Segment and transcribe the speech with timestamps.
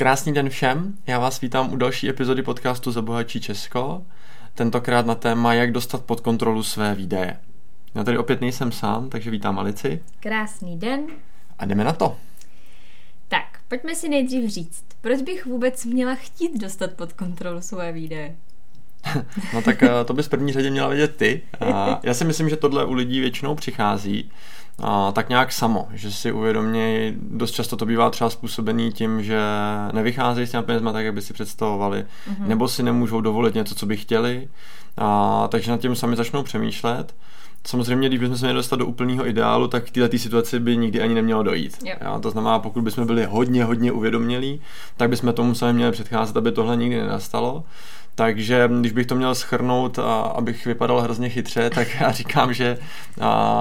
[0.00, 4.02] Krásný den všem, já vás vítám u další epizody podcastu Zabohačí Česko,
[4.54, 7.40] tentokrát na téma, jak dostat pod kontrolu své výdaje.
[7.94, 10.02] Já tady opět nejsem sám, takže vítám Alici.
[10.20, 11.06] Krásný den.
[11.58, 12.16] A jdeme na to.
[13.28, 18.36] Tak, pojďme si nejdřív říct, proč bych vůbec měla chtít dostat pod kontrolu své výdaje?
[19.54, 21.42] no tak eh, to bys v první řadě měla vědět ty.
[22.02, 24.30] Já si myslím, že tohle u lidí většinou přichází
[24.82, 29.40] a, tak nějak samo, že si uvědomějí, dost často to bývá třeba způsobený tím, že
[29.92, 32.46] nevycházejí s těmi penězma tak, jak by si představovali, mm-hmm.
[32.46, 34.48] nebo si nemůžou dovolit něco, co by chtěli,
[34.98, 37.14] a, takže nad tím sami začnou přemýšlet.
[37.66, 41.02] Samozřejmě, když bychom se měli dostat do úplného ideálu, tak k této situaci by nikdy
[41.02, 41.78] ani nemělo dojít.
[41.84, 41.98] Yep.
[42.20, 44.60] To znamená, pokud bychom byli hodně, hodně uvědomělí,
[44.96, 47.64] tak bychom tomu sami měli předcházet, aby tohle nikdy nenastalo.
[48.20, 52.78] Takže když bych to měl schrnout, a abych vypadal hrozně chytře, tak já říkám, že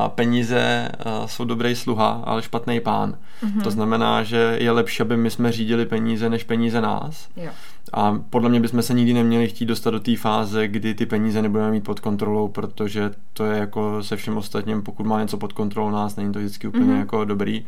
[0.07, 0.89] peníze
[1.25, 3.17] jsou dobrý sluha, ale špatný pán.
[3.43, 3.63] Mm-hmm.
[3.63, 7.27] To znamená, že je lepší, aby my jsme řídili peníze, než peníze nás.
[7.35, 7.51] Jo.
[7.93, 11.41] A podle mě bychom se nikdy neměli chtít dostat do té fáze, kdy ty peníze
[11.41, 15.53] nebudeme mít pod kontrolou, protože to je jako se všem ostatním, pokud má něco pod
[15.53, 16.99] kontrolou nás, není to vždycky úplně mm-hmm.
[16.99, 17.65] jako dobrý.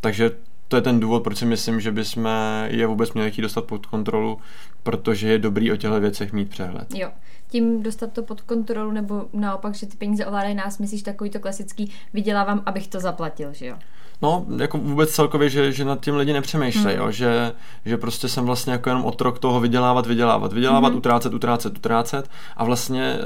[0.00, 0.30] Takže
[0.70, 2.28] to je ten důvod, proč si myslím, že bychom
[2.66, 4.38] je vůbec měli chtít dostat pod kontrolu,
[4.82, 6.94] protože je dobrý o těchto věcech mít přehled.
[6.94, 7.10] Jo,
[7.48, 11.40] tím dostat to pod kontrolu, nebo naopak, že ty peníze ovládají nás, myslíš takový to
[11.40, 13.76] klasický, vydělávám, abych to zaplatil, že jo?
[14.22, 17.12] No, jako vůbec celkově, že, že nad tím lidi nepřemýšlejí, mm.
[17.12, 17.52] že,
[17.84, 20.98] že prostě jsem vlastně jako jenom otrok toho vydělávat, vydělávat, vydělávat, mm.
[20.98, 23.18] utrácet, utrácet, utrácet a vlastně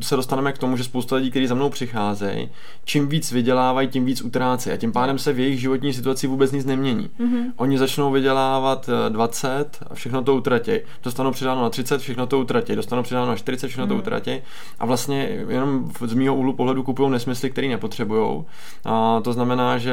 [0.00, 2.48] se dostaneme k tomu, že spousta lidí, kteří za mnou přicházejí,
[2.84, 6.52] čím víc vydělávají, tím víc utrácejí a tím pádem se v jejich životní situaci vůbec
[6.52, 7.10] nic nemění.
[7.18, 7.42] Mm.
[7.56, 10.72] Oni začnou vydělávat 20 eh, a všechno to utratí.
[11.02, 12.76] Dostanou přidáno na 30, všechno to utratí.
[12.76, 13.88] Dostanou přidáno na 40, všechno mm.
[13.88, 14.02] to mhm.
[14.02, 14.42] utratí.
[14.78, 18.44] A vlastně jenom z mého úhlu pohledu kupují nesmysly, které nepotřebují.
[18.84, 19.92] A to znamená, že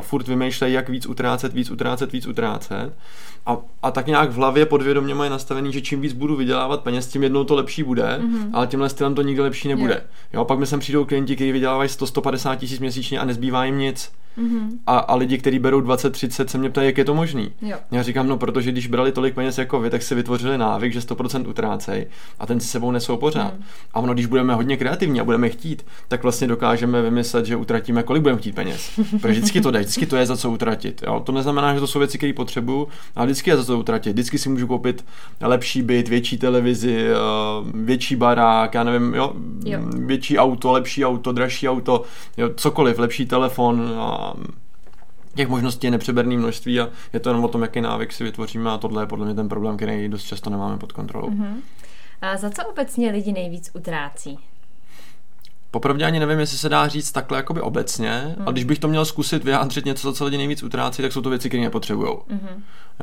[0.00, 2.92] furt vymýšlejí, jak víc utrácet, víc utrácet, víc utrácet.
[3.46, 7.06] A, a tak nějak v hlavě podvědomě mají nastavený, že čím víc budu vydělávat peněz,
[7.06, 8.50] tím jednou to lepší bude, mm-hmm.
[8.52, 9.94] ale tímhle stylem to nikdy lepší nebude.
[9.94, 10.40] Jo.
[10.40, 14.12] jo pak mi sem přijdou klienti, kteří vydělávají 100-150 tisíc měsíčně a nezbývá jim nic.
[14.38, 14.68] Mm-hmm.
[14.86, 17.50] A, a lidi, kteří berou 20-30, se mě ptají, jak je to možný.
[17.62, 17.76] Jo.
[17.90, 21.00] Já říkám, no protože když brali tolik peněz jako vy, tak si vytvořili návyk, že
[21.00, 22.06] 100% utrácej
[22.38, 23.54] a ten si sebou nesou pořád.
[23.54, 23.64] Mm.
[23.94, 28.02] A ono, když budeme hodně kreativní a budeme chtít, tak vlastně dokážeme vymyslet, že utratíme,
[28.02, 28.90] kolik budeme chtít peněz.
[29.20, 31.02] Protože vždycky to jde, vždycky to je za co utratit.
[31.06, 31.20] Jo?
[31.20, 34.12] To neznamená, že to jsou věci, které potřebuju, ale vždycky je za co utratit.
[34.12, 35.04] Vždycky si můžu koupit
[35.40, 37.14] lepší byt, větší televizi, eh,
[37.74, 39.32] větší barák, já nevím, jo?
[39.64, 39.80] Jo.
[39.96, 42.02] větší auto, lepší auto, dražší auto,
[42.36, 42.50] jo?
[42.56, 43.92] cokoliv, lepší telefon,
[45.34, 48.70] těch možností je nepřeberné množství a je to jenom o tom, jaký návyk si vytvoříme
[48.70, 51.28] a tohle je podle mě ten problém, který dost často nemáme pod kontrolou.
[51.28, 51.54] Uh-huh.
[52.22, 54.38] A za co obecně lidi nejvíc utrácí?
[55.70, 58.42] Popravdě ani nevím, jestli se dá říct takhle jakoby obecně, mm.
[58.44, 61.30] ale když bych to měl zkusit vyjádřit něco, co lidi nejvíc utrácí, tak jsou to
[61.30, 62.12] věci, které nepotřebují.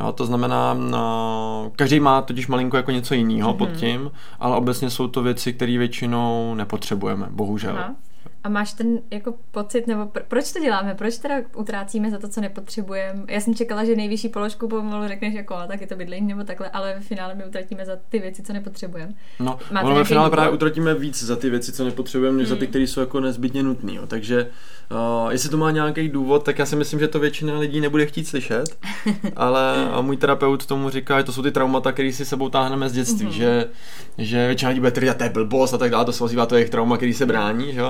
[0.02, 3.58] Jo, to znamená, no, každý má totiž malinko jako něco jiného mm-hmm.
[3.58, 7.78] pod tím, ale obecně jsou to věci, které většinou nepotřebujeme, bohužel.
[7.78, 7.96] Aha.
[8.44, 10.96] A máš ten jako pocit, nebo pr- proč to děláme?
[10.96, 13.24] Proč teda utrácíme za to, co nepotřebujeme?
[13.28, 16.44] Já jsem čekala, že nejvyšší položku pomalu řekneš jako, a tak je to bydlení nebo
[16.44, 19.14] takhle, ale ve finále my utratíme za ty věci, co nepotřebujeme.
[19.40, 22.56] No, ono ve finále právě utratíme víc za ty věci, co nepotřebujeme, než hmm.
[22.56, 22.70] za ty, hmm.
[22.70, 23.94] které jsou jako nezbytně nutné.
[24.08, 24.50] Takže
[24.92, 28.06] uh, jestli to má nějaký důvod, tak já si myslím, že to většina lidí nebude
[28.06, 28.78] chtít slyšet,
[29.36, 32.90] ale a můj terapeut tomu říká, že to jsou ty traumata, které si sebou táhneme
[32.90, 33.31] z dětství, mm-hmm.
[33.31, 33.70] že,
[34.18, 36.56] že většina lidí bude tvrdit, to je blbost a tak dále, to se ozývá to
[36.56, 37.81] jejich trauma, který se brání, že?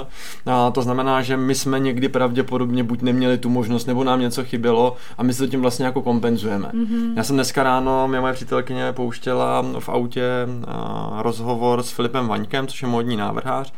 [0.45, 4.43] A to znamená, že my jsme někdy pravděpodobně buď neměli tu možnost, nebo nám něco
[4.43, 6.67] chybělo a my se to tím vlastně jako kompenzujeme.
[6.73, 7.13] Mm-hmm.
[7.15, 10.23] Já jsem dneska ráno, mě moje přítelkyně pouštěla v autě
[11.17, 13.73] rozhovor s Filipem Vaňkem, což je módní návrhář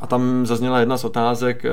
[0.00, 1.70] a tam zazněla jedna z otázek, eh,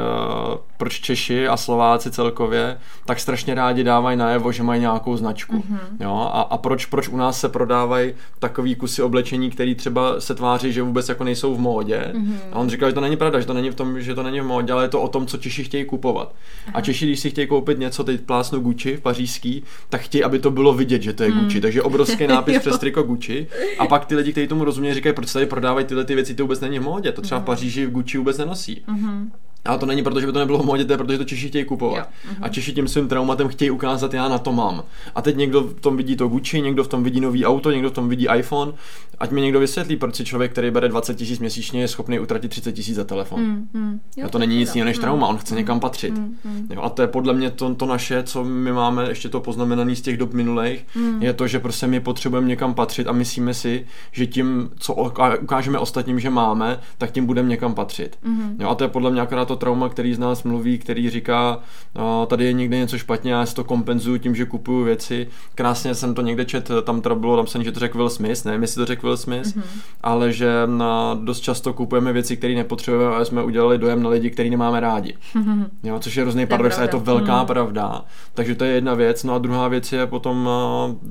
[0.77, 5.55] proč Češi a Slováci celkově tak strašně rádi dávají najevo, že mají nějakou značku.
[5.57, 5.79] Mm-hmm.
[5.99, 6.29] Jo?
[6.33, 10.73] A, a proč, proč u nás se prodávají takový kusy oblečení, který třeba se tváří,
[10.73, 12.11] že vůbec jako nejsou v módě.
[12.13, 12.37] Mm-hmm.
[12.51, 14.39] A on říkal, že to není pravda, že to není v tom, že to není
[14.39, 16.35] v módě, ale je to o tom, co Češi chtějí kupovat.
[16.67, 16.77] Aha.
[16.77, 20.39] A Češi, když si chtějí koupit něco, teď plásnu Gucci v pařížský, tak chtějí, aby
[20.39, 21.39] to bylo vidět, že to je mm.
[21.39, 21.61] Gucci.
[21.61, 23.47] Takže obrovský nápis přes triko Gucci.
[23.79, 26.43] A pak ty lidi, kteří tomu rozumějí, říkají, proč tady prodávají tyhle ty věci, to
[26.43, 27.11] vůbec není v módě.
[27.11, 27.43] To třeba mm.
[27.43, 28.81] v Paříži v Gucci vůbec nenosí.
[28.87, 29.29] Mm-hmm.
[29.65, 31.23] Ale to není proto, že by to nebylo v modě, to je proto, že to
[31.23, 31.97] Češi chtějí kupovat.
[31.97, 32.31] Jo.
[32.31, 32.37] Mm-hmm.
[32.41, 34.83] A Češi tím svým traumatem chtějí ukázat, já na to mám.
[35.15, 37.89] A teď někdo v tom vidí to Gucci, někdo v tom vidí nový auto, někdo
[37.89, 38.73] v tom vidí iPhone.
[39.19, 42.49] Ať mi někdo vysvětlí, proč si člověk, který bere 20 tisíc měsíčně, je schopný utratit
[42.49, 43.39] 30 tisíc za telefon.
[43.39, 43.99] Mm-hmm.
[44.17, 45.57] Jo, a to není nic jiného než trauma, on chce mm-hmm.
[45.57, 46.13] někam patřit.
[46.13, 46.73] Mm-hmm.
[46.73, 49.95] Jo, a to je podle mě to, to naše, co my máme ještě to poznamenané
[49.95, 51.23] z těch dob minulých, mm.
[51.23, 54.93] je to, že prostě my potřebujeme někam patřit a myslíme si, že tím, co
[55.41, 58.17] ukážeme ostatním, že máme, tak tím budeme někam patřit.
[58.25, 58.55] Mm-hmm.
[58.59, 61.59] Jo, a to je podle mě akorát to trauma, který z nás mluví, který říká,
[61.95, 65.27] uh, tady je někde něco špatně, já si to kompenzuju tím, že kupuju věci.
[65.55, 68.61] Krásně jsem to někde čet, tam teda bylo napsané, že to řekl Will Smith, nevím,
[68.61, 69.63] jestli to řekl Will Smith, mm-hmm.
[70.01, 74.29] ale že na, dost často kupujeme věci, které nepotřebujeme, ale jsme udělali dojem na lidi,
[74.29, 75.13] který nemáme rádi.
[75.35, 75.65] Mm-hmm.
[75.83, 77.47] Jo, což je hrozný paradox a je to velká mm.
[77.47, 78.05] pravda.
[78.33, 79.23] Takže to je jedna věc.
[79.23, 80.49] No a druhá věc je potom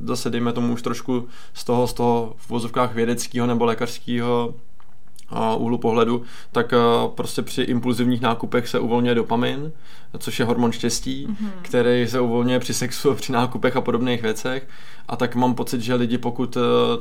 [0.04, 4.54] zase dejme tomu už trošku z toho, z toho v vozovkách vědeckého nebo lékařského
[5.56, 6.22] úhlu pohledu,
[6.52, 6.74] tak
[7.14, 9.72] prostě při impulzivních nákupech se uvolňuje dopamin,
[10.18, 11.50] což je hormon štěstí, mm-hmm.
[11.62, 14.68] který se uvolňuje při sexu, při nákupech a podobných věcech.
[15.08, 16.56] A tak mám pocit, že lidi, pokud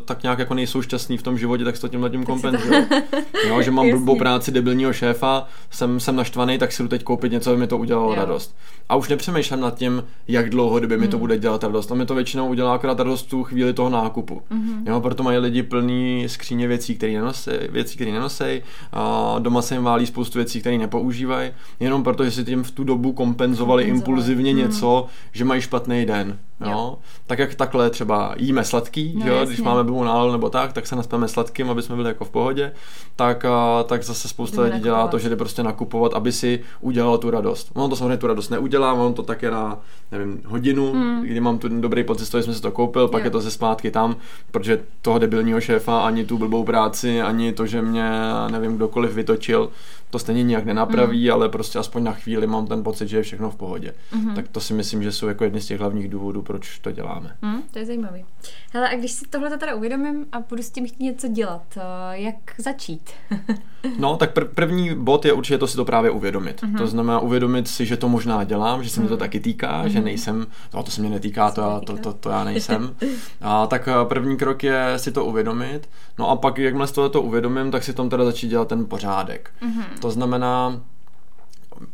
[0.05, 2.85] tak nějak jako nejsou šťastní v tom životě, tak se to tímhle tím kompenzují.
[3.47, 7.31] jo, že mám blbou práci debilního šéfa, jsem, jsem naštvaný, tak si jdu teď koupit
[7.31, 8.15] něco, aby mi to udělalo jo.
[8.15, 8.55] radost.
[8.89, 11.01] A už nepřemýšlím nad tím, jak dlouhodobě mm.
[11.01, 11.21] mi to mhm.
[11.21, 11.91] bude dělat radost.
[11.91, 14.41] A mi to většinou udělá akorát radost tu chvíli toho nákupu.
[14.51, 14.81] Mm-hmm.
[14.85, 18.61] Jo, proto mají lidi plný skříně věcí, které nenosí, věcí, které nenosej,
[18.93, 22.71] a doma se jim válí spoustu věcí, které nepoužívají, jenom proto, že si tím v
[22.71, 24.07] tu dobu kompenzovali Kompenzovat.
[24.07, 24.57] impulzivně mm.
[24.57, 26.37] něco, že mají špatný den.
[26.61, 26.71] Jo?
[26.71, 26.97] jo.
[27.27, 29.45] Tak jak takhle třeba jíme sladký, no, jo?
[29.45, 32.29] když máme blbou náladu nebo tak, tak se naspeme sladkým, aby jsme byli jako v
[32.29, 32.71] pohodě,
[33.15, 37.17] tak, a, tak zase spousta lidí dělá to, že jde prostě nakupovat, aby si udělal
[37.17, 37.71] tu radost.
[37.73, 39.79] On to samozřejmě tu radost neudělá, on to také na
[40.11, 41.21] nevím, hodinu, mm.
[41.21, 43.27] kdy mám tu dobrý pocit, že jsme si to koupil, pak jo.
[43.27, 44.15] je to ze zpátky tam,
[44.51, 48.09] protože toho debilního šéfa ani tu blbou práci, ani to, že mě
[48.51, 49.69] nevím, kdokoliv vytočil,
[50.09, 51.33] to stejně nijak nenapraví, mm.
[51.33, 53.93] ale prostě aspoň na chvíli mám ten pocit, že je všechno v pohodě.
[54.15, 54.35] Mm.
[54.35, 57.35] Tak to si myslím, že jsou jako jedny z těch hlavních důvodů, proč to děláme.
[57.41, 58.25] Mm, to je zajímavý.
[58.73, 61.81] Hele, a když si tohle teda uvědomím a budu s tím chtít něco dělat, eh,
[62.11, 63.09] jak začít?
[63.97, 66.61] no, tak pr- první bod je určitě to si to právě uvědomit.
[66.61, 66.77] Mm-hmm.
[66.77, 69.19] To znamená uvědomit si, že to možná dělám, že se mi to mhm.
[69.19, 69.87] taky týká, mm-hmm.
[69.87, 70.05] že mhm.
[70.05, 72.95] nejsem, no to se mě netýká, to já, to, to, to já nejsem.
[73.41, 75.89] a tak eh, první krok je si to uvědomit.
[76.19, 79.51] No a pak, jakmile si to uvědomím, tak si tom teda začít dělat ten pořádek.
[79.61, 79.99] Mm-hmm.
[80.01, 80.81] To znamená,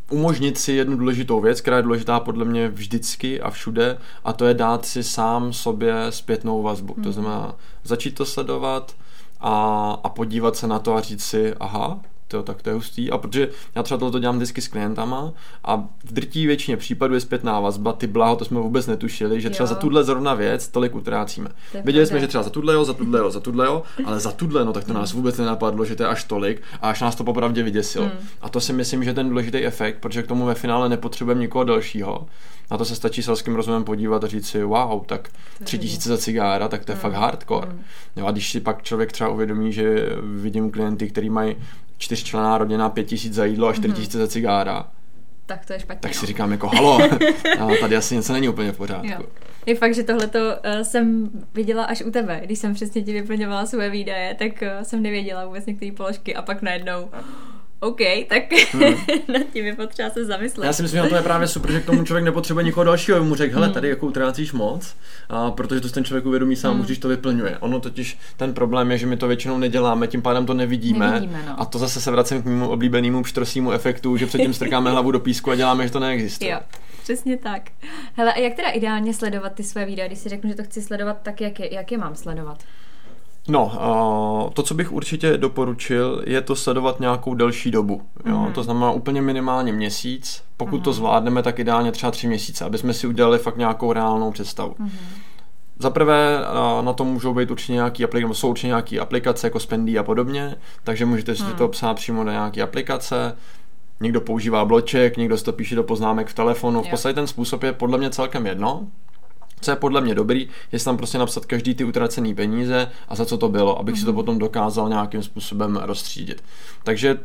[0.10, 4.46] umožnit si jednu důležitou věc, která je důležitá podle mě vždycky a všude, a to
[4.46, 6.94] je dát si sám sobě zpětnou vazbu.
[6.98, 7.04] Mm.
[7.04, 8.96] To znamená začít to sledovat
[9.40, 12.00] a, a podívat se na to a říct si, aha,
[12.32, 13.12] to, tak to je hustý.
[13.12, 15.34] A protože já třeba to dělám vždycky s klientama
[15.64, 19.50] a v drtí většině případů je zpětná vazba, ty blaho, to jsme vůbec netušili, že
[19.50, 19.74] třeba jo.
[19.74, 21.50] za tuhle zrovna věc tolik utrácíme.
[21.84, 24.32] Viděli jsme, že třeba za tuhle jo, za tuhle jo, za tuhle jo, ale za
[24.32, 27.16] tuhle, no tak to nás vůbec nenapadlo, že to je až tolik a až nás
[27.16, 28.06] to popravdě vyděsilo.
[28.06, 28.28] Hmm.
[28.42, 31.42] A to si myslím, že je ten důležitý efekt, protože k tomu ve finále nepotřebujeme
[31.42, 32.28] nikoho dalšího.
[32.72, 35.30] Na to se stačí selským rozumem podívat a říct si, wow, tak
[35.64, 37.02] tři tisíce za cigára, tak to je hmm.
[37.02, 37.68] fakt hardcore.
[37.68, 37.84] Hmm.
[38.16, 41.56] Jo, a když si pak člověk třeba uvědomí, že vidím klienty, kteří mají
[42.02, 43.98] čtyřčlená rodina, pět tisíc za jídlo a čtyři mhm.
[43.98, 44.88] tisíce za cigára.
[45.46, 46.00] Tak to je špatně.
[46.02, 46.28] Tak si no.
[46.28, 47.00] říkám jako halo,
[47.80, 49.08] tady asi něco není úplně v pořádku.
[49.08, 49.22] Jo.
[49.66, 52.42] Je fakt, že tohle uh, jsem viděla až u tebe.
[52.44, 56.42] Když jsem přesně ti vyplňovala své výdaje, tak uh, jsem nevěděla vůbec některé položky a
[56.42, 57.10] pak najednou
[57.84, 58.96] OK, tak hmm.
[59.34, 60.66] nad tím je potřeba se zamyslet.
[60.66, 63.24] Já si myslím, že to je právě super, že k tomu člověk nepotřebuje nikoho dalšího,
[63.24, 63.74] mu řekl, hele, hmm.
[63.74, 64.96] tady jako utrácíš moc,
[65.30, 66.86] a protože to ten člověk uvědomí sám, hmm.
[66.86, 67.58] když to vyplňuje.
[67.58, 71.44] Ono totiž, ten problém je, že my to většinou neděláme, tím pádem to nevidíme, nevidíme
[71.48, 71.62] no.
[71.62, 75.20] a to zase se vracím k mému oblíbenému pštrosímu efektu, že předtím strkáme hlavu do
[75.20, 76.52] písku a děláme, že to neexistuje.
[76.52, 76.60] Jo.
[77.04, 77.62] Přesně tak.
[78.14, 80.82] Hele, a jak teda ideálně sledovat ty své výdaje, když si řeknu, že to chci
[80.82, 82.64] sledovat, tak jak je, jak je mám sledovat?
[83.48, 83.72] No,
[84.54, 88.02] to, co bych určitě doporučil, je to sledovat nějakou delší dobu.
[88.26, 88.36] Jo?
[88.36, 88.52] Mm-hmm.
[88.52, 90.44] To znamená úplně minimálně měsíc.
[90.58, 90.84] Pokud mm-hmm.
[90.84, 94.76] to zvládneme, tak ideálně třeba tři měsíce, aby jsme si udělali fakt nějakou reálnou představu.
[94.80, 94.90] Mm-hmm.
[95.80, 96.40] Za prvé
[96.82, 100.56] na to můžou být určitě nějaký aplikace, jsou určitě nějaké aplikace jako Spendy a podobně,
[100.84, 101.54] takže můžete si hmm.
[101.54, 103.38] to psát přímo do nějaké aplikace.
[104.00, 106.84] Někdo používá bloček, někdo si to píše do poznámek v telefonu.
[106.84, 108.88] V podstatě ten způsob je podle mě celkem jedno.
[109.62, 113.26] Co je podle mě dobrý, je tam prostě napsat každý ty utracený peníze a za
[113.26, 114.00] co to bylo, abych mm-hmm.
[114.00, 114.16] si to mhm.
[114.16, 116.44] potom dokázal nějakým způsobem rozstřídit.
[116.84, 117.18] Takže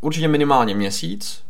[0.00, 1.42] určitě minimálně měsíc,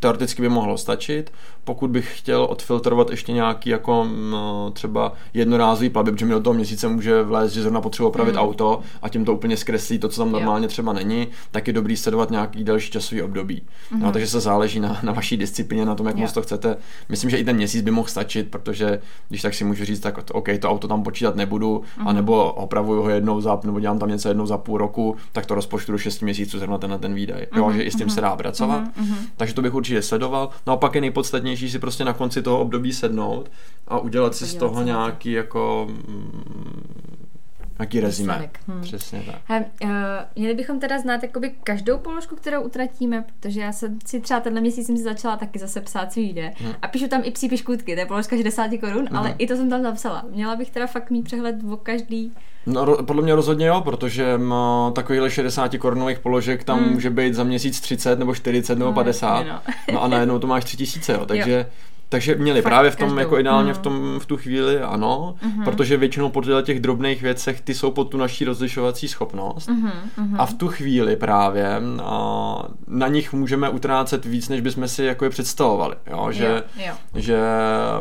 [0.00, 1.32] teoreticky by mohlo stačit.
[1.64, 6.54] Pokud bych chtěl odfiltrovat ještě nějaký jako no, třeba jednorázový platby, protože mi do toho
[6.54, 8.38] měsíce může vlézt, že zrovna potřebuji opravit mm.
[8.38, 10.68] auto a tím to úplně zkreslí to, co tam normálně jo.
[10.68, 13.62] třeba není, tak je dobrý sledovat nějaký další časový období.
[13.90, 14.00] Mm.
[14.00, 14.12] No, mhm.
[14.12, 16.76] takže se záleží na, na vaší disciplíně, na tom, jak moc to chcete.
[17.08, 20.18] Myslím, že i ten měsíc by mohl stačit, protože když tak si můžu říct, tak
[20.32, 22.08] OK, to auto tam počítat nebudu, mm.
[22.08, 25.54] anebo opravuju ho jednou za, nebo dělám tam něco jednou za půl roku, tak to
[25.54, 27.46] rozpočtu do 6 měsíců zrovna ten, ten výdaj.
[27.52, 27.58] Mm.
[27.58, 28.10] Jo, že i s tím mm.
[28.10, 28.82] se dá pracovat.
[28.96, 29.16] Mm.
[29.36, 30.50] Takže to bych určitě určitě sledoval.
[30.66, 33.50] No a pak je nejpodstatnější si prostě na konci toho období sednout
[33.88, 37.27] a udělat si z toho nějaký jako mm,
[37.78, 38.32] Jaký rezime.
[38.32, 38.80] Výsledek, hm.
[38.80, 39.34] Přesně tak.
[39.44, 39.90] He, uh,
[40.36, 44.60] měli bychom teda znát jakoby každou položku, kterou utratíme, protože já jsem si třeba tenhle
[44.60, 46.72] měsíc jsem si začala taky zase psát svý ide Hm.
[46.82, 49.36] a píšu tam i psí piškůtky, to je položka 60 korun, ale Mhm.
[49.38, 50.24] i to jsem tam zapsala.
[50.30, 52.32] Měla bych teda fakt mít přehled o každý.
[52.66, 56.92] No, ro- podle mě rozhodně jo, protože no, takovýhle 60 korunových položek tam Hmm.
[56.92, 59.36] může být za měsíc 30 nebo 40 nebo No, 50.
[59.46, 59.60] jasně, no.
[59.94, 61.26] No a najednou to máš 3000, jo.
[61.26, 61.66] Takže,
[62.08, 63.18] takže měli Fakt právě v tom, každou.
[63.20, 63.82] jako ideálně v, Hmm.
[63.84, 65.64] tom, v tu chvíli ano, Mhm.
[65.64, 69.68] protože většinou po těch drobných věcech ty jsou pod tu naší rozlišovací schopnost.
[69.68, 70.40] Mhm, mhm.
[70.40, 75.24] A v tu chvíli právě a, na nich můžeme utrácet víc, než bychom si jako
[75.24, 75.94] je představovali.
[76.10, 76.28] Jo?
[76.32, 76.92] Že, jo, jo.
[77.14, 77.38] že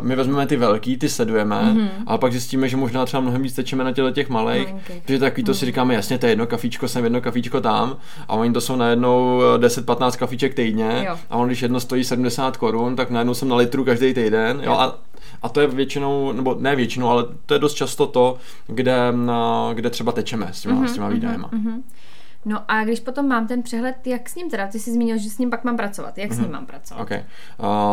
[0.02, 1.90] my vezmeme ty velký, ty sledujeme, Mhm.
[2.08, 5.04] ale pak zjistíme, že možná třeba mnohem víc tečeme na těle těch malých, Malinkých.
[5.08, 7.98] že takový to si říkáme, jasně, to je jedno kafíčko sem, jedno kafíčko tam,
[8.28, 11.16] a oni to jsou najednou 10-15 kafíček týdně, Jo.
[11.30, 14.72] a on když jedno stojí 70 korun, tak najednou jsem na litru každý týden, jo,
[14.72, 14.72] Jo.
[14.80, 15.00] a
[15.42, 18.38] a to je většinou, nebo ne většinou, ale to je dost často to,
[18.68, 19.14] kde,
[19.74, 21.50] kde třeba tečeme s těma, Mhm, s těma výdajema.
[21.52, 21.84] mhm.
[22.50, 25.30] No a když potom mám ten přehled, jak s ním teda, ty jsi zmínil, že
[25.30, 27.10] s ním pak mám pracovat, jak s ním mám pracovat?
[27.10, 27.20] Mhm.
[27.20, 27.26] OK.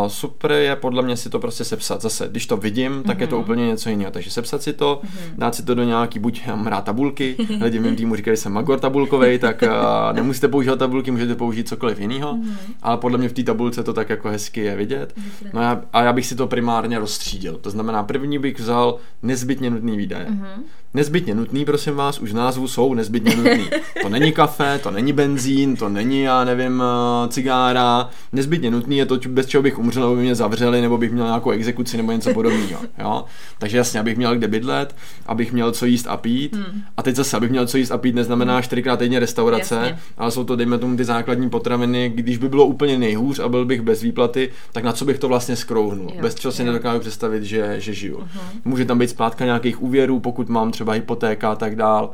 [0.03, 2.03] Uh, super je podle mě si to prostě sepsat.
[2.03, 3.45] Zase, když to vidím, tak je to Mhm.
[3.45, 4.11] úplně něco jiného.
[4.11, 5.01] Takže sepsat si to,
[5.39, 8.37] dát si to do nějaký, buď já mám rád tabulky, lidi v mém týmu říkají,
[8.37, 9.69] že jsem magor tabulkovej, tak uh,
[10.17, 12.55] nemusíte používat tabulky, můžete použít cokoliv jiného, Mhm.
[12.83, 15.15] ale podle mě v té tabulce to tak jako hezky je vidět.
[15.53, 17.59] No já, a já bych si to primárně rozstřídil.
[17.59, 20.27] To znamená, první bych vzal nezbytně nutný výdaje.
[20.29, 20.63] Mhm.
[20.95, 23.71] Nezbytně nutný, prosím vás, už v názvu jsou nezbytně nutný.
[24.03, 28.11] To není kafe, to není benzín, to není, já nevím, eh, cigára.
[28.33, 31.27] Nezbytně nutný je to, bez čeho bych umřel, nebo by mě zavřeli, nebo bych měl
[31.27, 32.81] nějakou exekuci, nebo něco podobného.
[32.99, 33.25] Jo?
[33.59, 34.97] Takže jasně, abych měl kde bydlet,
[35.27, 36.55] abych měl co jíst a pít.
[36.55, 36.83] Hmm.
[36.97, 39.99] A teď zase, abych měl co jíst a pít, neznamená čtyřikrát týdně restaurace, Jasně.
[40.19, 42.13] ale jsou to, dejme tomu, ty základní potraviny.
[42.15, 45.29] Když by bylo úplně nejhůř a byl bych bez výplaty, tak na co bych to
[45.29, 46.11] vlastně skrouhnul?
[46.15, 48.19] Jo, Bez čeho si nedokážu představit, že, že žiju.
[48.19, 48.61] Mhm.
[48.65, 52.11] Může tam být splátka nějakých úvěrů, pokud mám třeba hypotéka a tak dál.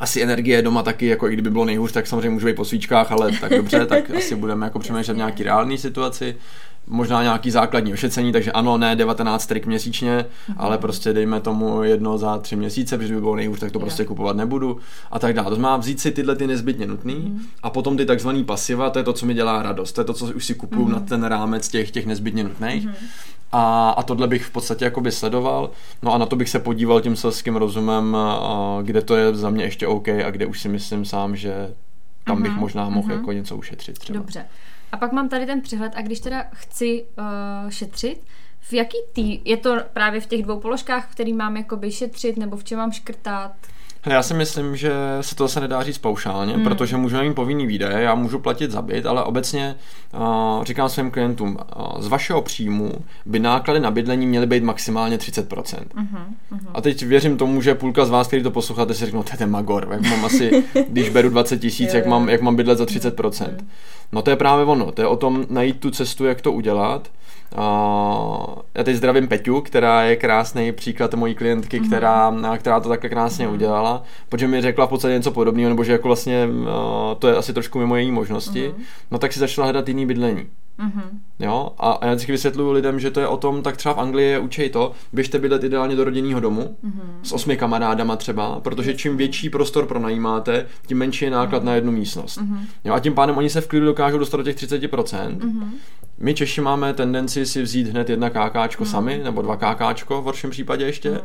[0.00, 3.12] Asi energie doma taky, jako i kdyby bylo nejhůř, tak samozřejmě může být po svíčkách,
[3.12, 6.36] ale tak dobře, tak asi budeme jako přemýšlet v nějaký reálný situaci.
[6.90, 10.24] Možná nějaký základní ošetření, takže ano, ne 19 trik měsíčně,
[10.56, 13.80] ale prostě dejme tomu jedno za tři měsíce, protože by bylo nejhůř, tak to Jo.
[13.80, 14.78] prostě kupovat nebudu
[15.10, 15.48] a tak dále.
[15.48, 19.02] To znamená vzít si tyhle ty nezbytně nutný a potom ty takzvaný pasiva, to je
[19.02, 20.92] to, co mi dělá radost, to je to, co už si kupuju Mhm.
[20.92, 22.88] na ten rámec těch, těch nezbytně nutných.
[23.52, 25.70] A, a tohle bych v podstatě jakoby sledoval.
[26.02, 28.16] No a na to bych se podíval tím selským rozumem,
[28.82, 31.74] kde to je za mě ještě OK a kde už si myslím sám, že
[32.24, 33.18] tam bych Mhm, možná mohl mhm.
[33.18, 34.18] jako něco ušetřit třeba.
[34.18, 34.46] Dobře.
[34.92, 38.20] A pak mám tady ten přehled a když teda chci uh, šetřit,
[38.60, 42.36] v jaký tý, je to právě v těch dvou položkách, v kterých mám jakoby šetřit,
[42.36, 43.52] nebo v čem mám škrtat?
[44.08, 46.64] Hele, já si myslím, že se to zase nedá říct paušálně, Hmm.
[46.64, 49.74] protože můžeme mít povinný výdaje, já můžu platit za byt, ale obecně
[50.58, 52.92] uh, říkám svým klientům, uh, z vašeho příjmu
[53.26, 55.44] by náklady na bydlení měly být maximálně 30%.
[55.46, 56.06] Uh-huh,
[56.52, 56.70] uh-huh.
[56.74, 59.38] A teď věřím tomu, že půlka z vás, který to posloucháte, si řeknou, to je
[59.38, 62.84] ten magor, jak mám asi, když beru 20 tisíc, jak mám, jak mám bydlet za
[62.84, 63.54] 30%.
[64.12, 67.08] No to je právě ono, to je o tom najít tu cestu, jak to udělat.
[67.56, 73.08] A já teď zdravím Peťu, která je krásný příklad mojí klientky, která, která to takhle
[73.10, 77.28] krásně udělala, protože mi řekla v podstatě něco podobného, nebo že jako vlastně a, to
[77.28, 78.74] je asi trošku mimo její možnosti,
[79.10, 80.46] no tak si začala hledat jiný bydlení.
[80.86, 81.02] Uh-huh.
[81.38, 81.72] Jo?
[81.78, 84.28] A, a já vždycky vysvětluju lidem, že to je o tom, tak třeba v Anglii
[84.28, 87.02] je učej to, běžte bydlet ideálně do rodinného domu Mhm.
[87.22, 91.92] s osmi kamarádama třeba, protože čím větší prostor pronajímáte, tím menší je náklad na jednu
[91.92, 92.36] místnost.
[92.36, 92.58] Mhm.
[92.84, 92.94] Jo?
[92.94, 95.44] A tím pádem oni se v klidu dokážou dostat do těch 30%.
[95.44, 95.74] Mhm.
[96.20, 98.90] My Češi máme tendenci si vzít hned jedna kákáčko Mhm.
[98.92, 101.20] sami, nebo dva kákáčko v horším případě ještě.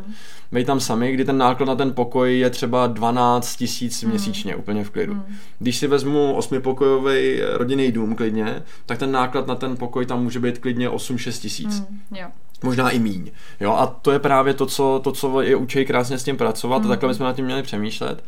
[0.52, 4.84] Mej tam sami, kdy ten náklad na ten pokoj je třeba 12 tisíc měsíčně, úplně
[4.84, 5.22] v klidu.
[5.60, 10.40] Když si vezmu osmipokojový rodinný dům klidně, tak ten náklad na ten pokoj tam může
[10.40, 11.80] být klidně 8-6 tisíc.
[11.90, 12.28] Mm, jo.
[12.64, 13.32] Možná i míň.
[13.60, 16.86] Jo, a to je právě to, co, to, co je učej krásně s tím pracovat,
[16.86, 18.24] a takhle bychom nad tím měli přemýšlet.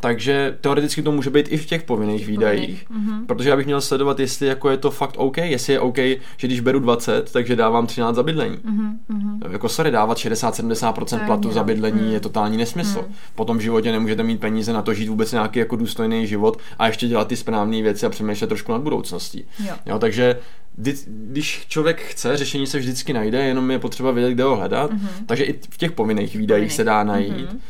[0.00, 3.26] Takže teoreticky to může být i v těch povinných výdajích, Mhm.
[3.26, 5.98] protože já bych měl sledovat, jestli jako je to fakt OK, jestli je OK,
[6.36, 8.56] že když beru 20, takže dávám 13 za bydlení.
[8.64, 9.40] Mhm, mhm.
[9.52, 12.10] Jako sorry, dávat 60-70% To je platu za bydlení Mm.
[12.12, 13.04] je totální nesmysl.
[13.08, 13.14] Mm.
[13.34, 16.86] Potom v životě nemůžete mít peníze na to žít vůbec nějaký jako důstojný život a
[16.86, 19.44] ještě dělat ty správné věci a přemýšlet trošku nad budoucností.
[19.66, 19.74] Jo.
[19.86, 20.38] Jo, takže
[20.76, 24.90] kdy- když člověk chce, řešení se vždycky najde, jenom je potřeba vědět, kde ho hledat.
[24.90, 25.08] Mhm.
[25.26, 26.72] Takže i v těch povinných výdajích Povinných.
[26.72, 27.32] se dá najít.
[27.50, 27.60] Mhm.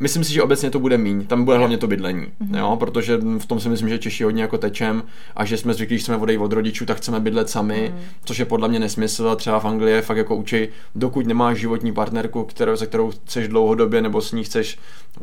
[0.00, 1.26] Myslím si, že obecně to bude míň.
[1.26, 1.58] Tam bude Jo.
[1.58, 2.26] hlavně to bydlení.
[2.40, 2.54] Mhm.
[2.54, 5.02] Jo, protože v tom si myslím, že Češi hodně jako tečem
[5.36, 8.00] a že jsme zvyklí, že chceme odejít od rodičů, tak chceme bydlet sami, Mhm.
[8.24, 9.28] což je podle mě nesmysl.
[9.28, 13.10] A třeba v Anglii je fakt jako učí, dokud nemáš životní partnerku, kterou, se kterou
[13.10, 14.78] chceš dlouhodobě, nebo s ní chceš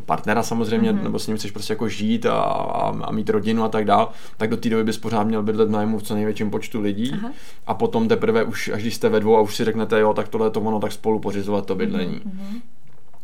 [0.06, 1.04] partnera samozřejmě, Mhm.
[1.04, 4.12] nebo s ním chceš prostě jako žít a, a, a mít rodinu a tak dál,
[4.38, 7.12] tak do té doby bys pořád měl bydlet nájmu v co největším počtu lidí.
[7.14, 7.32] Aha.
[7.68, 10.28] A potom teprve už, až když jste ve dvou a už si řeknete, jo, tak
[10.28, 12.22] tohle je to ono, tak spolu pořizovat to bydlení.
[12.26, 12.62] Mhm.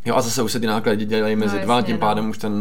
[0.05, 1.99] Jo a zase už se ty náklady dělají mezi No, dva, jasně, tím no.
[1.99, 2.53] pádem už, ten,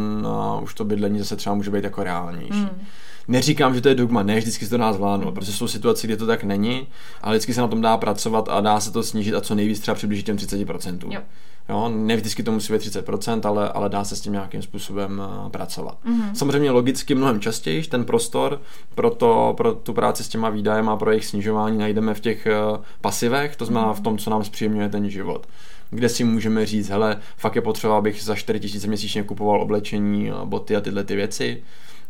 [0.57, 2.53] uh, už to bydlení zase třeba může být jako reálnější.
[2.53, 2.87] Mm.
[3.29, 6.17] Neříkám, že to je dogma, ne, vždycky se to dá zvládnout, protože jsou situace, kdy
[6.17, 6.87] to tak není,
[7.23, 9.81] ale vždycky se na tom dá pracovat a dá se to snížit a co nejvíc
[9.81, 10.99] třeba přiblížit těm 30%.
[11.11, 11.21] Jo.
[11.69, 15.23] Jo, ne vždycky to musí být 30%, ale, ale dá se s tím nějakým způsobem
[15.47, 15.99] eh, pracovat.
[16.05, 16.35] Mhm.
[16.35, 18.61] Samozřejmě logicky mnohem častěji ten prostor
[18.95, 22.47] pro, to, pro tu práci s těma výdajem a pro jejich snižování najdeme v těch
[22.47, 22.53] eh,
[23.01, 25.47] pasivech, to znamená v tom, co nám zpříjemňuje ten život
[25.91, 30.31] kde si můžeme říct, hele, fakt je potřeba, abych za 4 000 měsíčně kupoval oblečení,
[30.45, 31.63] boty a tyhle ty věci.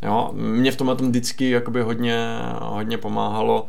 [0.02, 2.16] Jo, mě v tomhle tom vždycky jakoby hodně,
[2.60, 3.66] hodně pomáhalo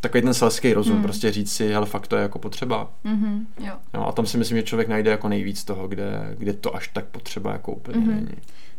[0.00, 1.02] takový ten selský rozum, Hmm.
[1.02, 2.88] prostě říct si, hele, fakt to je jako potřeba.
[3.04, 3.72] Mhm, jo.
[3.94, 6.88] Jo, a tam si myslím, že člověk najde jako nejvíc toho, kde, kde to až
[6.88, 8.14] tak potřeba jako úplně Mhm.
[8.14, 8.28] není.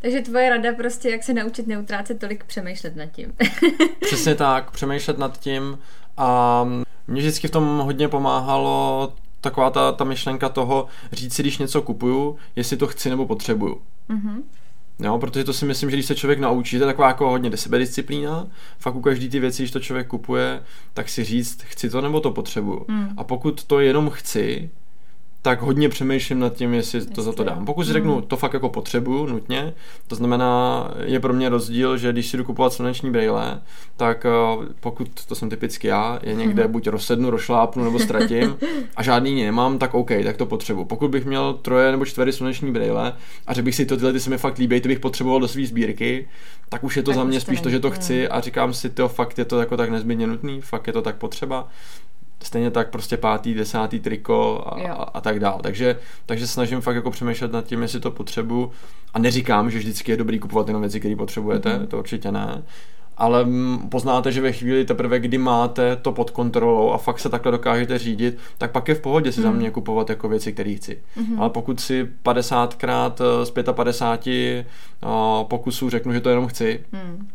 [0.02, 3.34] Takže tvoje rada prostě, jak se naučit neutrácet tolik přemýšlet nad tím.
[4.02, 5.80] Přesně tak, přemýšlet nad tím
[6.18, 6.64] a
[7.08, 11.82] mě vždycky v tom hodně pomáhalo taková ta, ta myšlenka toho říct si, když něco
[11.82, 13.82] kupuju, jestli to chci nebo potřebuju.
[14.08, 14.44] Mhm.
[15.00, 17.58] Jo, protože to si myslím, že když se člověk naučí, to je taková jako hodně
[17.58, 18.48] sebedisciplína,
[18.80, 20.64] fakt u každý ty věci, když to člověk kupuje,
[20.94, 22.86] tak si říct, chci to nebo to potřebuju.
[22.88, 23.10] Mm.
[23.18, 24.70] A pokud to jenom chci,
[25.48, 27.66] tak hodně přemýšlím nad tím, jestli to za to dám.
[27.66, 29.74] Pokud si řeknu, to fakt jako potřebuju nutně,
[30.08, 33.62] to znamená, je pro mě rozdíl, že když si jdu kupovat sluneční brýle,
[33.98, 36.72] tak eh, pokud, to jsem typicky já, je někde Mhm.
[36.72, 38.58] buď rozsednu, rošlápnu nebo ztratím
[38.96, 40.86] a žádný jiný nemám, tak OK, tak to potřebuju.
[40.86, 43.14] Pokud bych měl troje nebo čtyři sluneční brýle
[43.48, 45.48] a řekl bych si, to tyhle ty se mi fakt líbí, ty bych potřeboval do
[45.48, 46.28] své sbírky,
[46.70, 48.90] tak už je to Tak za mě spíš to, že to chci a říkám si,
[48.90, 51.68] to fakt je to jako tak nezbytně nutný, fakt je to tak potřeba.
[52.44, 55.60] Stejně tak prostě pátý, desátý triko a, a, a tak dál.
[55.64, 58.72] Takže, takže snažím fakt jako přemýšlet nad tím, jestli to potřebuju.
[59.14, 61.88] A neříkám, že vždycky je dobrý kupovat jenom věci, které potřebujete, Mhm.
[61.88, 62.64] to určitě ne.
[63.20, 67.30] Ale mm, poznáte, že ve chvíli teprve, kdy máte to pod kontrolou a fakt se
[67.30, 69.58] takhle dokážete řídit, tak pak je v pohodě si za Mhm.
[69.60, 71.00] mě kupovat jako věci, které chci.
[71.16, 71.42] Mhm.
[71.42, 74.66] Ale pokud si 50krát z 55
[75.02, 77.28] a, pokusů řeknu, že to jenom chci, Mm.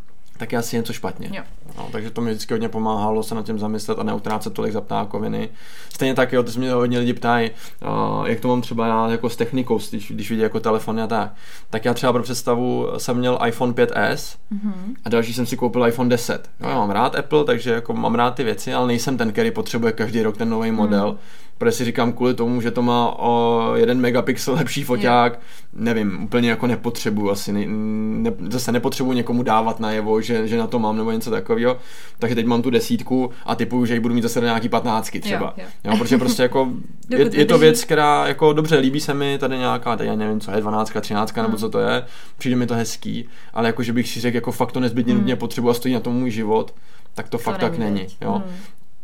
[0.42, 1.28] Tak je asi něco špatně.
[1.32, 1.42] Jo.
[1.78, 4.80] No, takže to mi vždycky hodně pomáhalo se nad tím zamyslet a neutrácet tolik za
[4.80, 5.48] ptákoviny.
[5.94, 9.08] Stejně tak, jo, ty se mě hodně lidi ptají, uh, jak to mám třeba já
[9.08, 11.34] jako s technikou, když, když vidí jako telefony a tak.
[11.70, 14.94] Tak já třeba pro představu jsem měl iPhone 5s Mhm.
[15.04, 16.50] a další jsem si koupil iPhone 10.
[16.60, 19.50] Jo, já mám rád Apple, takže jako mám rád ty věci, ale nejsem ten, který
[19.50, 21.16] potřebuje každý rok ten nový model.
[21.58, 25.38] Protože si říkám kvůli tomu, že to má o jeden megapixel lepší foťák,
[25.72, 30.66] nevím, úplně jako nepotřebuju asi, ne, ne, zase nepotřebuju někomu dávat najevo, že, že na
[30.66, 31.76] to mám nebo něco takového.
[32.18, 35.20] Takže teď mám tu desítku a typuju, že ji budu mít zase do nějaký patnáctky
[35.20, 35.54] třeba.
[35.56, 36.68] Jo, Jo, protože prostě jako
[37.08, 40.40] je, je to věc, která jako dobře líbí se mi tady nějaká, tady já nevím,
[40.40, 41.56] co je, 12, 13 nebo Hmm.
[41.56, 42.04] co to je,
[42.38, 45.20] přijde mi to hezký, ale jako, že bych si řekl, jako fakt to nezbytně Hmm.
[45.22, 46.74] nutně potřebuji a stojí na tom můj život,
[47.14, 48.06] tak to, fakt tak není.
[48.20, 48.42] Jo.
[48.46, 48.52] Mm.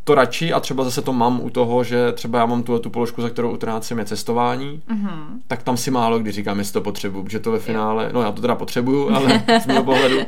[0.08, 2.90] To radši a třeba zase to mám u toho, že třeba já mám tuhle tu
[2.90, 5.40] položku, za kterou utrácím, je cestování, Mhm.
[5.46, 8.32] tak tam si málo kdy říkám, jestli to potřebuju, protože to ve finále, no já
[8.32, 10.18] to teda potřebuju, ale z mého pohledu,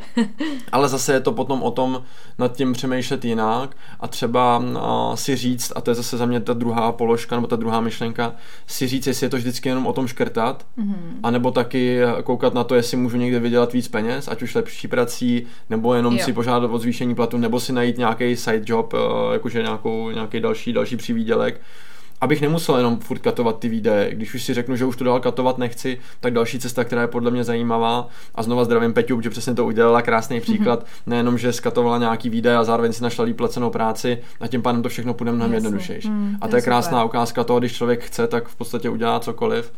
[0.71, 2.01] ale zase je to potom o tom
[2.37, 6.39] nad tím přemýšlet jinak a třeba uh, si říct, a to je zase za mě
[6.39, 8.33] ta druhá položka nebo ta druhá myšlenka,
[8.67, 11.19] si říct, jestli je to vždycky jenom o tom škrtat, Mhm.
[11.23, 15.43] anebo taky koukat na to, jestli můžu někde vydělat víc peněz, ať už lepší prací,
[15.69, 16.23] nebo jenom Jo.
[16.25, 18.99] si požádat o zvýšení platu, nebo si najít nějaký side job, uh,
[19.33, 21.61] jakože nějakou, nějaký další, další přivýdělek,
[22.21, 24.15] abych nemusel jenom furt katovat ty výdaje.
[24.15, 27.07] Když už si řeknu, že už to dál katovat nechci, tak další cesta, která je
[27.07, 31.01] podle mě zajímavá, a znova zdravím Peťu, že přesně to udělala, krásný příklad, mm-hmm.
[31.05, 34.81] nejenom, že skatovala nějaký výdaje a zároveň si našla líp placenou práci a tím pádem
[34.83, 35.67] to všechno půjde mnohem Jasně.
[35.67, 36.09] jednodušejší.
[36.09, 37.05] Mm, a to je krásná super.
[37.05, 39.73] ukázka toho, když člověk chce, tak v podstatě udělá cokoliv.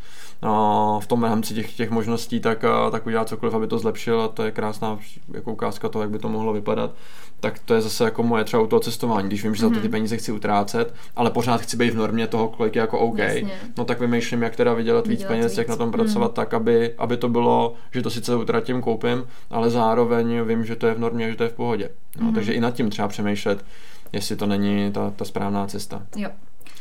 [0.99, 4.43] V tom rámci těch, těch možností, tak, tak udělá cokoliv, aby to zlepšil a to
[4.43, 4.99] je krásná
[5.33, 6.91] jako ukázka toho, jak by to mohlo vypadat.
[7.39, 9.73] Tak to je zase jako moje třeba u toho cestování, když vím, že za to
[9.75, 9.91] ty Mhm.
[9.91, 13.51] peníze chci utrácet, ale pořád chci být v normě toho, kolik je jako OK, Jasně.
[13.77, 15.71] no tak vymýšlím, jak teda vydělat víc peněz, jak víc.
[15.71, 16.33] na tom pracovat Mhm.
[16.35, 20.87] tak, aby, aby to bylo, že to sice utratím, koupím, ale zároveň vím, že to
[20.87, 21.89] je v normě, že to je v pohodě.
[22.19, 22.33] No, Mhm.
[22.33, 23.65] Takže i nad tím třeba přemýšlet,
[24.13, 26.01] jestli to není ta, ta správná cesta.
[26.15, 26.29] Jo.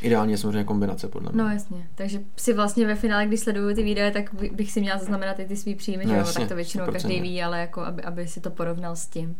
[0.03, 1.43] Ideálně samozřejmě kombinace, podle mě.
[1.43, 4.81] No jasně, takže si vlastně ve finále, když sleduju ty videa, tak by- bych si
[4.81, 6.93] měla zaznamenat i ty svý příjmy, No že jasně, tak to většinou 100%.
[6.93, 9.37] každý ví, ale jako aby, aby si to porovnal s tím.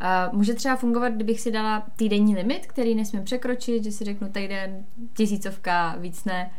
[0.00, 4.28] A může třeba fungovat, kdybych si dala týdenní limit, který nesmím překročit, že si řeknu
[4.28, 4.84] týden
[5.16, 6.50] tisícovka, víc ne.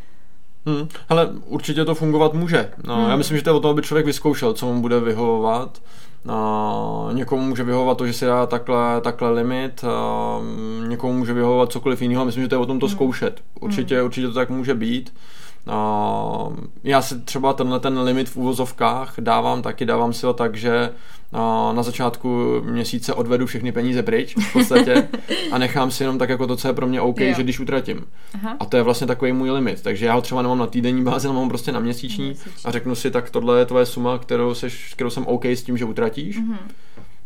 [0.68, 2.72] Hmm, hele, určitě to fungovat může.
[2.84, 3.10] No, Hmm.
[3.10, 5.82] Já myslím, že to je o tom, aby člověk vyzkoušel, co mu bude vyhovovat.
[6.26, 10.40] No, někomu může vyhovovat to, že si dá takhle, takhle limit, a
[10.88, 12.26] někomu může vyhovovat cokoliv jiného.
[12.26, 12.96] Myslím, že to je o tom to Hmm.
[12.96, 13.42] zkoušet.
[13.60, 15.14] Určitě, určitě to tak může být.
[16.84, 20.89] Já si třeba tenhle ten limit v úvozovkách dávám taky, dávám si ho tak, že
[21.73, 25.08] na začátku měsíce odvedu všechny peníze pryč v podstatě
[25.51, 27.34] a nechám si jenom tak jako to, co je pro mě OK, jo.
[27.36, 28.06] že když utratím.
[28.34, 28.58] Aha.
[28.60, 31.28] A to je vlastně takový můj limit, takže já ho třeba nemám na týdenní bázi,
[31.28, 34.54] ale mám prostě na měsíční, měsíční a řeknu si, tak tohle je tvoje suma, kterou,
[34.54, 36.39] seš, kterou jsem OK s tím, že utratíš.
[36.39, 36.58] Mm-hmm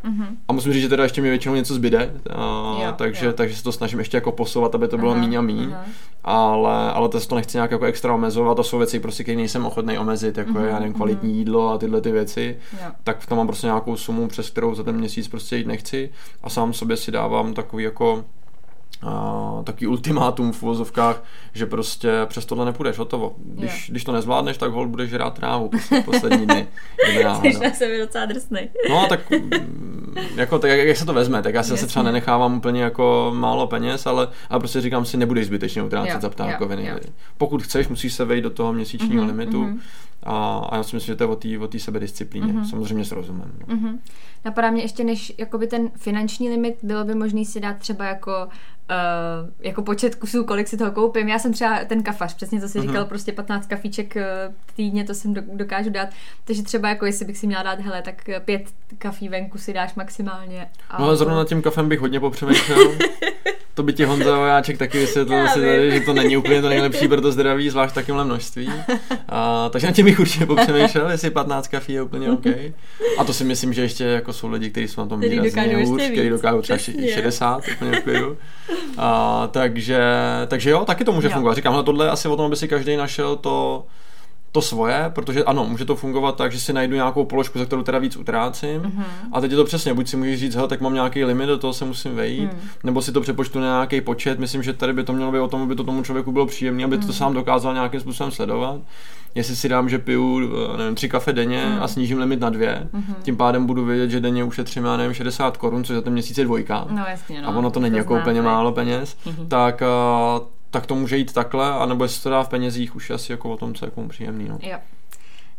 [0.04, 0.36] Mm-hmm.
[0.48, 3.34] A musím říct, že teda ještě mi většinou něco zbyde, a, jo, takže, jo.
[3.34, 5.76] takže se to snažím ještě jako posouvat, aby to bylo míň a míň,
[6.24, 9.66] ale, ale to, to nechci nějak jako extra omezovat, to jsou věci, prostě, které nejsem
[9.66, 10.66] ochotný omezit, jako mm-hmm.
[10.66, 11.38] já nevím, kvalitní mm-hmm.
[11.38, 12.92] jídlo a tyhle ty věci, jo.
[13.04, 16.10] tak tam mám prostě nějakou sumu, přes kterou za ten měsíc prostě jít nechci
[16.44, 18.26] a sám sobě si dávám takový jako
[19.02, 21.23] a, taky ultimátum v vozovkách,
[21.54, 23.36] že prostě přes tohle nepůjdeš, hotovo.
[23.38, 25.69] Když, když to nezvládneš, tak hol budeš žrát trávu
[26.06, 26.67] poslední dny.
[27.41, 28.69] Jsi jsem docela drsnej.
[28.89, 32.58] No tak mm, jako, tak jak, jak, se to vezme, tak já se třeba nenechávám
[32.58, 36.86] úplně jako málo peněz, ale, ale prostě říkám si, nebudeš zbytečně utrácet za ptákoviny.
[36.86, 37.13] Jo, jo.
[37.38, 39.80] Pokud chceš, musíš se vejít do toho měsíčního mm-hmm, limitu mm-hmm.
[40.23, 42.69] A, a já si myslím, že to je o té sebedisciplíně, mm-hmm.
[42.69, 43.52] samozřejmě s rozumem.
[43.67, 43.75] No.
[43.75, 43.99] Mm-hmm.
[44.45, 48.47] Napadá mě ještě, než jakoby ten finanční limit, bylo by možný si dát třeba jako
[48.89, 51.30] uh, jako počet kusů, kolik si toho koupím.
[51.30, 52.82] Já jsem třeba ten kafař, přesně to si mm-hmm.
[52.82, 56.10] říkal, prostě 15 kafíček uh, týdně, to jsem do, dokážu dát.
[56.45, 58.63] Takže třeba jako jestli bych si měla dát, hele, tak pět
[58.97, 60.69] kafí venku si dáš maximálně.
[60.89, 62.91] A no ale zrovna nad tím kafem bych hodně popřemýšlel.
[63.80, 67.08] to by ti Honza Vojáček taky vysvětlil si tady, že to není úplně to nejlepší
[67.08, 68.70] pro to zdraví, zvlášť takovémhle množství.
[69.30, 72.46] A, takže na tím bych určitě popřemýšlel, jestli 15 kafí je úplně OK.
[73.18, 76.02] A to si myslím, že ještě jako jsou lidi, kteří jsou na tom výrazně hůř,
[76.02, 78.38] kteří dokážou třeba 60, úplně v
[78.98, 80.00] A, takže,
[80.48, 81.34] takže jo, taky to může jo.
[81.34, 81.54] fungovat.
[81.54, 83.86] Říkám, tohle je asi o tom, aby si každý našel to,
[84.52, 87.84] to svoje, protože ano, může to fungovat tak, že si najdu nějakou položku, za kterou
[87.84, 88.82] teda víc utrácím.
[88.82, 89.04] Mm-hmm.
[89.32, 91.58] A teď je to přesně, buď si můžeš říct, hele, tak mám nějaký limit, do
[91.58, 92.60] toho se musím vejít, mm.
[92.84, 94.40] nebo si to přepočtu na nějaký počet.
[94.40, 96.84] Myslím, že tady by to mělo být o tom, aby to tomu člověku bylo příjemné,
[96.84, 97.02] aby mm.
[97.02, 97.16] to mhm.
[97.16, 98.82] sám dokázal nějakým způsobem sledovat.
[99.36, 100.42] Jestli si dám, že piju
[100.74, 101.84] eh, nevím, tři kafe denně mm.
[101.84, 103.16] a snížím limit na dvě, mm-hmm.
[103.22, 106.38] tím pádem budu vědět, že denně ušetřím, já nevím, 60 korun, což za ten měsíc
[106.38, 106.88] je dvojka.
[106.90, 107.48] No, jasně, no.
[107.48, 109.18] A ono to není to jako úplně málo peněz.
[109.26, 109.48] Mm-hmm.
[109.48, 113.32] Tak uh, tak to může jít takhle, anebo jestli to dá v penězích, už asi
[113.32, 114.50] jako o tom, co je komu příjemný.
[114.50, 114.60] No.
[114.62, 114.78] Jo.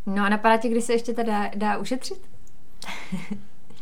[0.06, 1.22] No a napadá tě, kdy se ještě to
[1.56, 2.20] dá, ušetřit?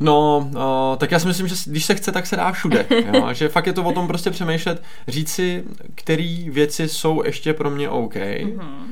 [0.01, 2.87] No, uh, tak já si myslím, že když se chce, tak se dá všude.
[3.15, 3.29] Jo?
[3.33, 5.65] že fakt je to o tom prostě přemýšlet, říct si,
[5.95, 8.15] které věci jsou ještě pro mě OK.
[8.15, 8.85] Mm-hmm.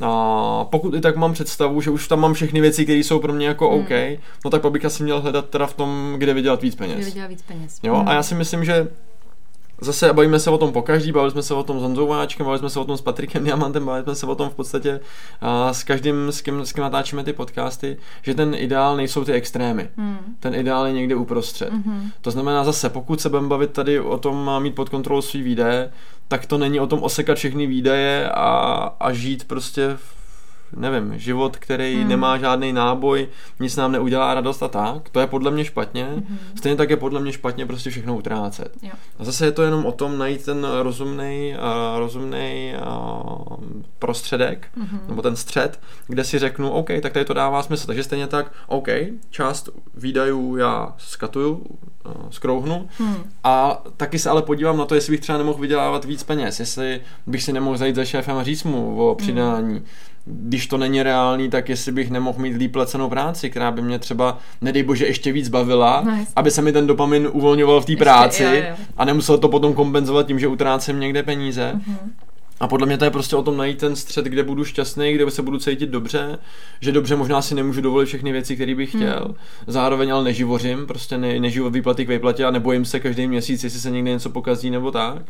[0.00, 3.32] A pokud i tak mám představu, že už tam mám všechny věci, které jsou pro
[3.32, 3.80] mě jako mm.
[3.80, 3.90] OK,
[4.44, 6.96] no tak pak bych asi měl hledat teda v tom, kde vydělat víc peněz.
[6.96, 7.78] Kde vydělat víc peněz.
[7.82, 8.08] Jo, mm.
[8.08, 8.88] a já si myslím, že
[9.80, 12.46] zase bavíme se o tom po každý, bavili jsme se o tom s Honzou Vojáčkem,
[12.46, 15.00] bavili jsme se o tom s Patrikem Diamantem, bavili jsme se o tom v podstatě
[15.40, 19.32] a s každým, s kým, s kým natáčíme ty podcasty, že ten ideál nejsou ty
[19.32, 19.88] extrémy.
[19.96, 20.18] Hmm.
[20.40, 21.72] Ten ideál je někde uprostřed.
[21.72, 22.10] Hmm.
[22.20, 25.92] To znamená zase, pokud se budeme bavit tady o tom mít pod kontrolou svý výdaje,
[26.28, 28.48] tak to není o tom osekat všechny výdaje a,
[29.00, 30.19] a žít prostě v
[30.76, 32.08] nevím, život, který hmm.
[32.08, 33.28] nemá žádný náboj,
[33.60, 36.04] nic nám neudělá radost a tak, to je podle mě špatně.
[36.04, 36.38] Hmm.
[36.56, 38.76] Stejně tak je podle mě špatně prostě všechno utrácet.
[38.82, 38.90] Jo.
[39.18, 43.56] A zase je to jenom o tom najít ten rozumný uh, rozumnej, uh,
[43.98, 45.00] prostředek, hmm.
[45.08, 47.86] nebo ten střed, kde si řeknu, OK, tak tady to dává smysl.
[47.86, 48.88] Takže stejně tak, OK,
[49.30, 53.16] část výdajů já skatuju, uh, skrouhnu hmm.
[53.44, 57.00] a taky se ale podívám na to, jestli bych třeba nemohl vydělávat víc peněz, jestli
[57.26, 59.74] bych si nemohl zajít za šéfem a říct mu o přidání.
[59.74, 59.86] Hmm
[60.24, 63.98] když to není reálný, tak jestli bych nemohl mít líp placenou práci, která by mě
[63.98, 67.96] třeba, nedej bože, ještě víc bavila, no, aby se mi ten dopamin uvolňoval v té
[67.96, 68.76] práci jo, jo.
[68.96, 71.72] a nemusel to potom kompenzovat tím, že utrácím někde peníze.
[71.74, 72.10] Mm-hmm.
[72.60, 75.30] A podle mě to je prostě o tom najít ten střed, kde budu šťastný, kde
[75.30, 76.38] se budu cítit dobře,
[76.80, 79.24] že dobře možná si nemůžu dovolit všechny věci, které bych chtěl.
[79.24, 79.34] Hmm.
[79.66, 83.64] Zároveň ale neživořím, prostě ne, nežiju od výplaty k výplatě a nebojím se každý měsíc,
[83.64, 85.22] jestli se někde něco pokazí nebo tak.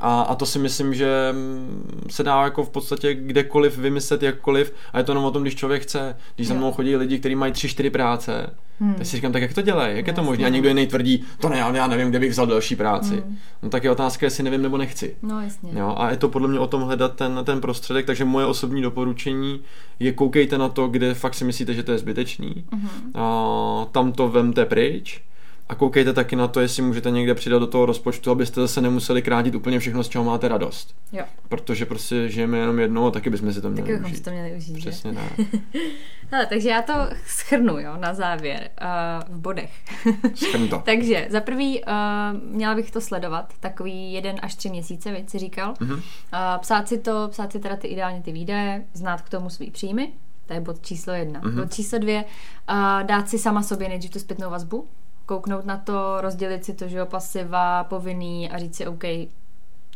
[0.00, 4.72] A, a to si myslím, že mm, se dá jako v podstatě kdekoliv vymyslet jakkoliv
[4.92, 6.16] a je to jenom o tom, když člověk chce.
[6.36, 8.94] Když za mnou chodí lidi, kteří mají tři, čtyři práce, hmm.
[8.94, 10.46] tak si říkám, tak jak to dělají, jak je to možné?
[10.46, 13.14] A někdo jiný tvrdí, to ne, já nevím, kde bych vzal další práci.
[13.14, 13.38] Hmm.
[13.62, 15.16] No tak je otázka, jestli nevím nebo nechci.
[15.22, 15.70] No jasně.
[15.72, 18.82] Jo, a je to podle mě o tom hledat ten, ten prostředek, takže moje osobní
[18.82, 19.60] doporučení
[19.98, 22.64] je koukejte na to, kde fakt si myslíte, že to je zbytečný.
[22.72, 22.88] Hmm.
[23.14, 25.22] A, tam to vemte pryč
[25.68, 29.22] a koukejte taky na to, jestli můžete někde přidat do toho rozpočtu, abyste zase nemuseli
[29.22, 30.94] krátit úplně všechno, z čeho máte radost.
[31.12, 31.24] Jo.
[31.48, 34.24] Protože prostě žijeme jenom jednou a taky bychom si to měli taky užít.
[34.24, 34.78] to měli užít.
[34.78, 35.46] Přesně tak.
[36.30, 36.92] Hele, takže já to
[37.26, 39.72] schrnu, jo, na závěr, uh, v bodech.
[40.34, 40.82] Schrnu to.
[40.84, 41.92] takže za prvý uh,
[42.42, 45.74] měla bych to sledovat, takový jeden až tři měsíce, víc si říkal.
[45.74, 45.94] Uh-huh.
[45.94, 46.00] Uh,
[46.60, 50.12] psát si to, psát si teda ty ideálně ty výdaje, znát k tomu svý příjmy,
[50.46, 51.40] to je bod číslo jedna.
[51.40, 51.60] Uh-huh.
[51.60, 54.88] Bod číslo dvě, uh, dát si sama sobě nejdřív tu zpětnou vazbu,
[55.26, 59.04] kouknout na to, rozdělit si to, že jo, pasiva, povinný a říct si, OK,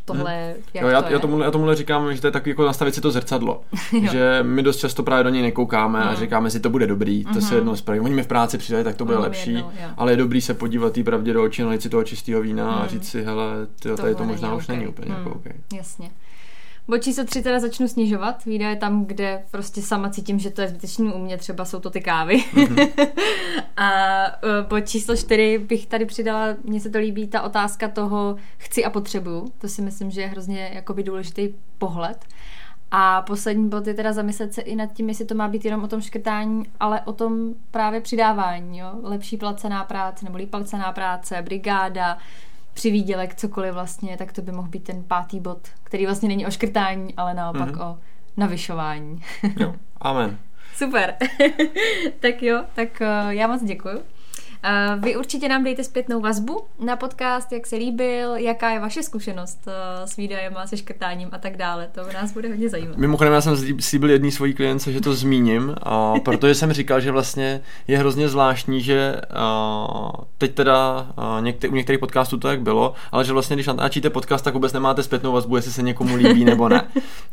[0.05, 0.63] tohle, hmm.
[0.73, 1.13] jak jo, já, to je.
[1.13, 3.61] já, tomuhle, já tomuhle říkám, že to je tak jako nastavit si to zrcadlo.
[4.11, 6.09] že my dost často právě do něj nekoukáme hmm.
[6.09, 7.41] a říkáme si, to bude dobrý, to hmm.
[7.41, 7.99] se jednou spraví.
[7.99, 10.93] Oni mi v práci přidají, tak to bude lepší, jednou, ale je dobrý se podívat
[10.93, 12.81] tý pravdě do očí, nalít si toho čistého vína hmm.
[12.81, 13.45] a říct si, hele,
[13.81, 14.75] tyjo, tady to možná už okay.
[14.75, 15.27] není úplně jako hmm.
[15.27, 15.53] jako okay.
[15.73, 16.09] Jasně.
[16.89, 20.67] Bod číslo tři teda začnu snižovat výdaje tam, kde prostě sama cítím, že to je
[20.67, 22.37] zbytečný u mě, třeba jsou to ty kávy.
[22.53, 23.07] Mm-hmm.
[23.77, 23.91] a
[24.27, 24.31] e,
[24.69, 28.89] bod číslo čtyři bych tady přidala, mně se to líbí, ta otázka toho chci a
[28.89, 29.51] potřebuju.
[29.57, 32.25] To si myslím, že je hrozně jakoby důležitý pohled.
[32.91, 35.83] A poslední bod je teda zamyslet se i nad tím, jestli to má být jenom
[35.83, 38.77] o tom škrtání, ale o tom právě přidávání.
[38.77, 38.91] Jo?
[39.01, 42.17] Lepší placená práce nebo líp placená práce, brigáda,
[42.79, 46.51] přivídělek, cokoliv vlastně, tak to by mohl být ten pátý bod, který vlastně není o
[46.51, 47.91] škrtání, ale naopak mm-hmm.
[47.91, 47.97] o
[48.37, 49.21] navyšování.
[49.59, 50.37] jo, amen.
[50.75, 51.15] Super.
[52.19, 54.03] tak jo, tak uh, já moc děkuji.
[54.65, 59.03] Uh, vy určitě nám dejte zpětnou vazbu na podcast, jak se líbil, jaká je vaše
[59.03, 59.73] zkušenost uh,
[60.05, 61.89] s výdajem a se škrtáním a tak dále.
[61.91, 62.97] To nás bude hodně zajímat.
[62.97, 65.75] Mimochodem, já jsem slíbil jedný svojí klience, že to zmíním,
[66.13, 71.07] uh, protože jsem říkal, že vlastně je hrozně zvláštní, že uh, teď teda
[71.39, 74.73] některý, u některých podcastů to jak bylo, ale že vlastně, když natáčíte podcast, tak vůbec
[74.73, 76.83] nemáte zpětnou vazbu, jestli se někomu líbí nebo ne.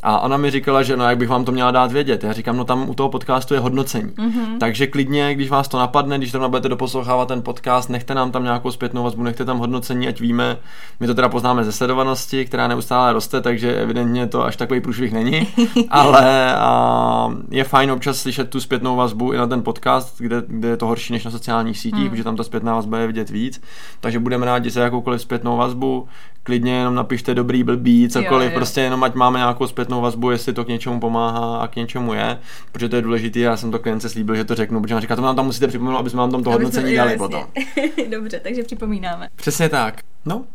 [0.03, 2.23] A ona mi říkala, že no, jak bych vám to měla dát vědět.
[2.23, 4.11] Já říkám, no tam u toho podcastu je hodnocení.
[4.11, 4.57] Mm-hmm.
[4.59, 8.31] Takže klidně, když vás to napadne, když to budete doposlouchávat nahrávat ten podcast, nechte nám
[8.31, 10.57] tam nějakou zpětnou vazbu, nechte tam hodnocení, ať víme.
[10.99, 15.13] My to teda poznáme ze sledovanosti, která neustále roste, takže evidentně to až takový průšvih
[15.13, 15.47] není,
[15.89, 20.67] ale a, je fajn občas slyšet tu zpětnou vazbu i na ten podcast, kde, kde
[20.67, 22.09] je to horší než na sociálních sítích, hmm.
[22.09, 23.61] protože tam ta zpětná vazba je vidět víc.
[23.99, 26.07] Takže budeme rádi za jakoukoliv zpětnou vazbu,
[26.47, 28.55] klidně jenom napište dobrý, blbý, cokoliv, jo, jo.
[28.55, 32.13] prostě jenom ať máme nějakou zpětnou vazbu, jestli to k něčemu pomáhá a k něčemu
[32.13, 32.39] je,
[32.71, 33.39] protože to je důležité.
[33.39, 35.67] Já jsem to klience slíbil, že to řeknu, protože on říká, to nám tam musíte
[35.67, 37.17] připomenout, aby jsme vám tam to hodnocení dali jasně.
[37.17, 37.43] potom.
[38.11, 39.29] Dobře, takže připomínáme.
[39.35, 40.01] Přesně tak.
[40.25, 40.45] No,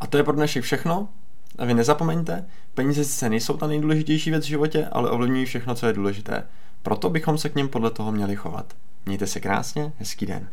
[0.00, 1.08] a to je pro dnešek všechno.
[1.58, 5.86] A vy nezapomeňte, peníze sice nejsou ta nejdůležitější věc v životě, ale ovlivňují všechno, co
[5.86, 6.44] je důležité.
[6.82, 8.66] Proto bychom se k něm podle toho měli chovat.
[9.06, 10.48] Mějte se krásně, hezký den.